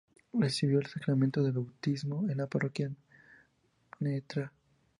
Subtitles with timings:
[0.33, 2.89] Recibió el sacramento del Bautismo en la Parroquia
[3.99, 4.51] Ntra.